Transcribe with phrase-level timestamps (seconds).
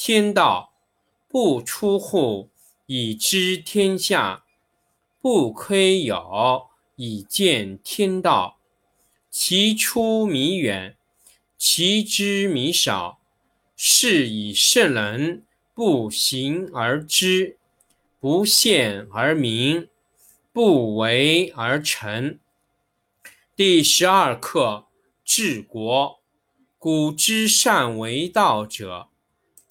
[0.00, 0.74] 天道
[1.26, 2.50] 不出户，
[2.86, 4.44] 以知天下；
[5.20, 8.60] 不窥牖，以见天道。
[9.28, 10.96] 其出弥远，
[11.58, 13.18] 其知弥少。
[13.76, 15.42] 是以圣人
[15.74, 17.58] 不行而知，
[18.20, 19.88] 不见而明，
[20.52, 22.38] 不为而成。
[23.56, 24.86] 第十二课：
[25.24, 26.20] 治国。
[26.78, 29.07] 古之善为道者，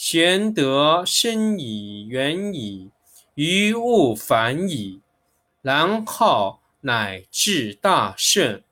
[0.00, 2.92] 玄德深以远矣，
[3.34, 5.00] 于物反矣，
[5.60, 8.62] 然后乃至大顺。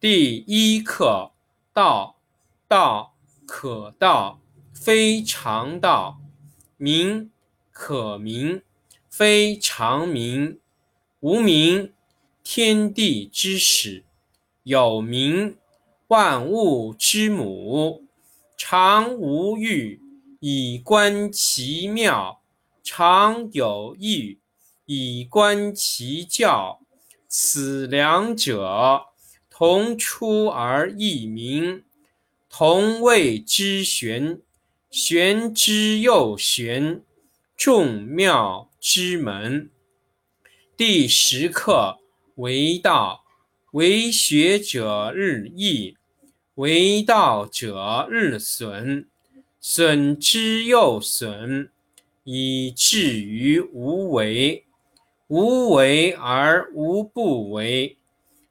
[0.00, 1.32] 第一课：
[1.74, 2.16] 道，
[2.66, 4.40] 道可道，
[4.72, 6.22] 非常道；
[6.78, 7.30] 名
[7.70, 8.62] 可名，
[9.10, 10.58] 非常名。
[11.20, 11.92] 无名，
[12.42, 14.04] 天地之始；
[14.62, 15.58] 有名。
[16.08, 18.06] 万物之母，
[18.56, 20.00] 常无欲，
[20.40, 22.40] 以观其妙；
[22.82, 24.38] 常有欲，
[24.84, 26.80] 以观其教。
[27.28, 29.06] 此两者，
[29.50, 31.84] 同出而异名，
[32.48, 34.40] 同谓之玄。
[34.90, 37.02] 玄之又玄，
[37.56, 39.70] 众妙之门。
[40.76, 41.98] 第十课：
[42.36, 43.24] 为道。
[43.72, 45.98] 为学者日益，
[46.54, 49.06] 为道者日损，
[49.68, 51.72] 损之又损，
[52.22, 54.64] 以至于无为。
[55.26, 57.96] 无为而无不为。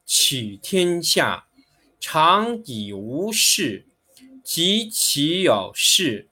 [0.06, 1.48] 取天下
[2.02, 3.86] 常以无事，
[4.44, 6.28] 及其有事，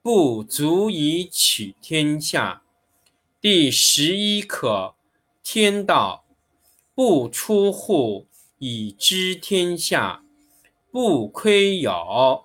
[0.00, 2.62] 不足以取天下。
[3.38, 4.94] 第十一课：
[5.42, 6.24] 天道
[6.94, 8.26] 不出户。
[8.56, 10.24] 以知天下，
[10.90, 12.44] 不窥牖，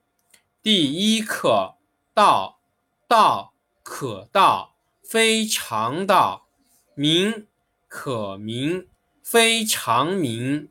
[0.63, 1.73] 第一课：
[2.13, 2.59] 道，
[3.07, 6.43] 道可道，非常道；
[6.93, 7.47] 名
[7.87, 8.85] 可名，
[9.23, 10.69] 非常名。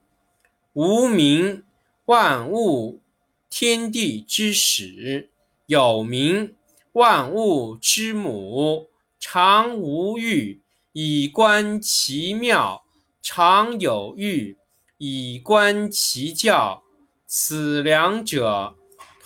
[0.75, 1.65] 无名，
[2.05, 3.01] 万物
[3.49, 5.28] 天地之始；
[5.67, 6.55] 有名，
[6.93, 8.91] 万物之母。
[9.19, 10.63] 常无欲，
[10.93, 12.84] 以观其妙。
[13.21, 14.57] 常有欲，
[14.98, 16.84] 以观其教。
[17.27, 18.77] 此两者，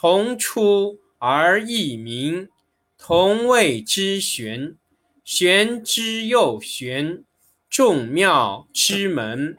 [0.05, 2.51] 同出而异名，
[2.99, 4.77] 同谓之玄。
[5.25, 7.25] 玄之又玄，
[7.71, 9.57] 众妙之门。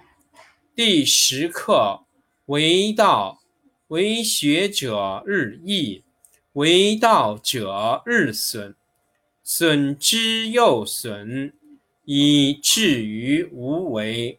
[0.76, 2.02] 第十课：
[2.46, 3.42] 为道，
[3.88, 6.04] 为学者日益，
[6.54, 8.76] 为道者日损，
[9.44, 11.56] 损之又损。
[12.04, 14.38] 以至于无为，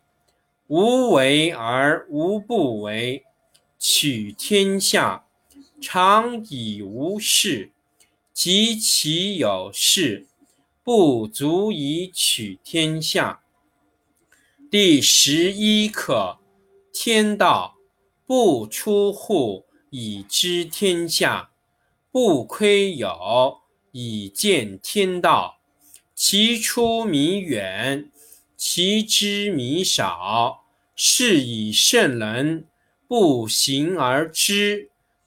[0.69, 3.25] 无为而无不为。
[3.76, 5.25] 取天下
[5.81, 7.70] 常以无事，
[8.32, 10.26] 及其有事，
[10.82, 13.40] 不足以取天下。
[14.70, 16.38] 第十一课：
[16.93, 17.76] 天道
[18.26, 21.50] 不出户，以知天下；
[22.11, 23.61] 不窥牖，
[23.93, 25.58] 以见天道。
[26.14, 28.11] 其出弥远，
[28.56, 30.64] 其知弥少。
[30.99, 32.64] 是以圣人
[33.06, 34.88] 不行而知，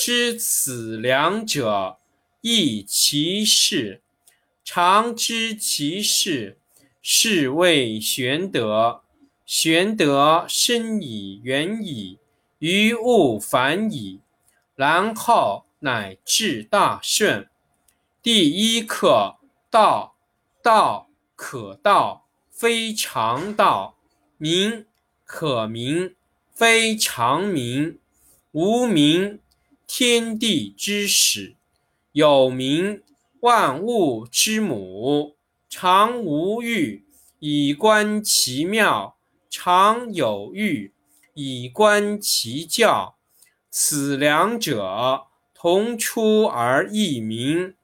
[0.00, 1.98] 知此两者，
[2.40, 4.00] 亦其事。
[4.62, 6.56] 常知其事。
[7.02, 9.02] 是谓玄德。
[9.44, 12.20] 玄德深以远矣，
[12.60, 14.20] 于物反矣，
[14.76, 17.48] 然后乃至大顺。
[18.22, 20.14] 第一课：道。
[20.62, 23.96] 道可道，非常道；
[24.36, 24.86] 名
[25.24, 26.14] 可名，
[26.52, 27.98] 非常名。
[28.52, 29.40] 无名，
[29.90, 31.56] 天地之始；
[32.12, 33.02] 有名，
[33.40, 35.34] 万物之母。
[35.70, 37.06] 常无欲，
[37.38, 39.14] 以观其妙；
[39.48, 40.92] 常有欲，
[41.32, 43.16] 以观其教。
[43.70, 45.22] 此两者，
[45.54, 47.74] 同出而异名，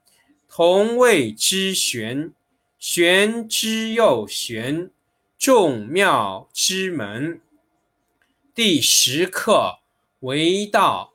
[0.47, 2.31] 同谓之玄。
[2.77, 4.91] 玄之又玄，
[5.39, 7.41] 众妙之门。
[8.53, 9.79] 第十课：
[10.19, 11.14] 为道，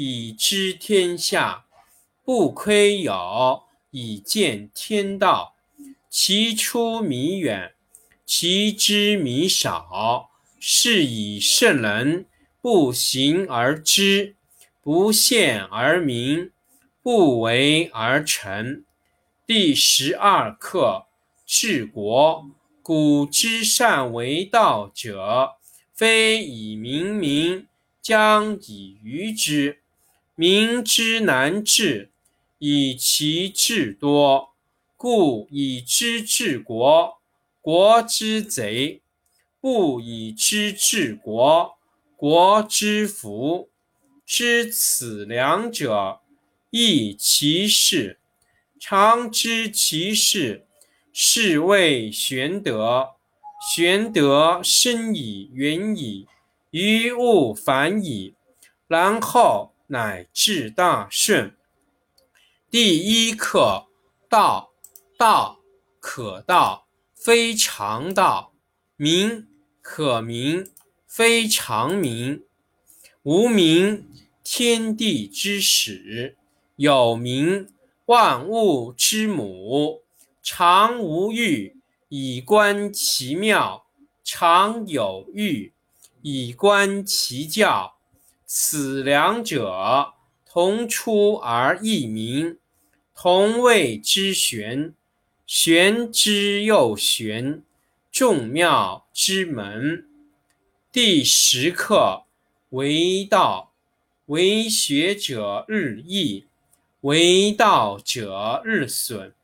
[0.00, 1.64] 以知天下；
[2.22, 5.56] 不亏有，以见天道。
[6.08, 7.72] 其出弥远，
[8.24, 10.30] 其知弥少。
[10.60, 12.26] 是以圣人
[12.60, 14.36] 不行而知，
[14.80, 16.52] 不见而明，
[17.02, 18.84] 不为而成。
[19.44, 21.06] 第十二课：
[21.44, 22.48] 治国。
[22.84, 25.56] 古之善为道者，
[25.92, 27.66] 非以明民，
[28.00, 29.80] 将以愚之。
[30.40, 32.12] 民之难治，
[32.58, 34.50] 以其智多。
[34.96, 37.18] 故以知治国，
[37.60, 39.00] 国之贼；
[39.60, 41.76] 不以知治国，
[42.14, 43.68] 国之福。
[44.24, 46.20] 知此两者，
[46.70, 48.20] 亦其事。
[48.78, 50.64] 常知其事，
[51.12, 53.08] 是谓玄德。
[53.74, 56.28] 玄德深矣远矣，
[56.70, 58.34] 于物反矣，
[58.86, 61.54] 然后乃至大顺。
[62.70, 63.88] 第一课：
[64.28, 64.68] 道。
[65.18, 65.58] 道
[65.98, 68.52] 可道，非常道；
[68.94, 69.48] 名
[69.82, 70.70] 可名，
[71.08, 72.44] 非常名。
[73.24, 74.06] 无名，
[74.44, 76.36] 天地之始；
[76.76, 77.68] 有名，
[78.06, 80.04] 万物之母。
[80.40, 81.76] 常无欲，
[82.08, 83.82] 以观其妙；
[84.22, 85.72] 常有欲，
[86.22, 87.97] 以观其教。
[88.50, 90.14] 此两者，
[90.46, 92.56] 同出而异名，
[93.14, 94.94] 同谓之玄。
[95.46, 97.62] 玄之又玄，
[98.10, 100.08] 众妙之门。
[100.90, 102.22] 第十课：
[102.70, 103.74] 为道，
[104.26, 106.46] 为学者日益，
[107.02, 109.34] 为道者日损。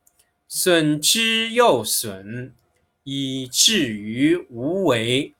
[0.48, 2.54] 损之又损，
[3.02, 5.34] 以至于无为。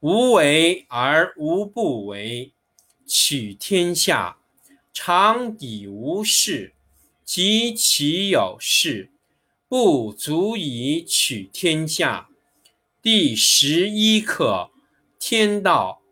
[0.00, 2.52] 无为而无不为。
[3.08, 4.36] 取天下
[4.92, 6.74] 常以无事，
[7.24, 9.10] 及其有事。
[9.66, 12.28] 不足以取天下。
[13.02, 14.70] 第十一课：
[15.18, 16.02] 天道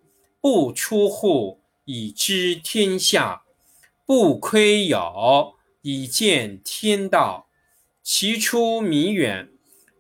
[0.40, 3.44] 不出户，以知天下；
[4.04, 7.48] 不窥牖，以见天道。
[8.02, 9.50] 其出弥远，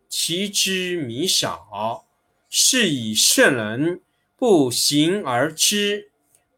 [0.08, 2.06] 其知弥少。
[2.48, 4.02] 是以圣人
[4.36, 6.12] 不行而知，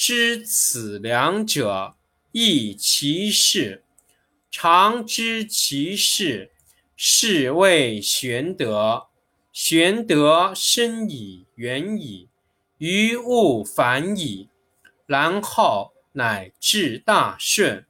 [0.00, 1.96] 知此两者，
[2.30, 3.82] 亦其事。
[4.48, 6.52] 常知其事，
[6.94, 9.08] 是谓玄德。
[9.52, 12.28] 玄德深矣，远矣，
[12.76, 14.48] 于物反矣，
[15.04, 17.84] 然后乃至大顺。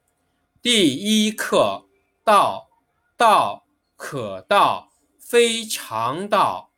[0.63, 1.85] 第一课：
[2.25, 2.71] 道。
[3.19, 6.71] 道可道，非常道；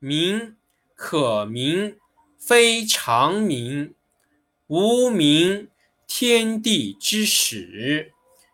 [0.00, 0.56] 名
[0.96, 1.98] 可名，
[2.36, 3.94] 非常名。
[4.74, 5.68] 无名，
[6.06, 8.12] 天地之始；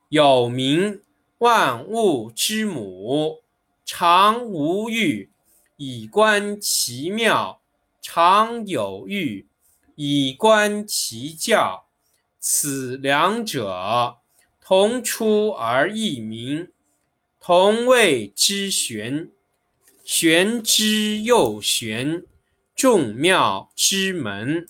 [0.08, 1.00] 有名，
[1.38, 3.44] 万物之母。
[3.84, 5.30] 常无欲，
[5.76, 7.60] 以观其妙；
[8.02, 9.46] 常有欲，
[9.94, 11.86] 以观其教。
[12.40, 14.16] 此两者，
[14.60, 16.72] 同出而异名。
[17.38, 19.30] 同谓之玄，
[20.02, 22.24] 玄之又玄，
[22.74, 24.66] 众妙之门。